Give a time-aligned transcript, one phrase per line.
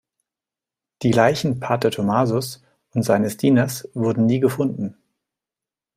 [1.03, 2.63] Die Leichen Pater Tomasos
[2.95, 4.97] und seines Dieners wurden nie gefunden.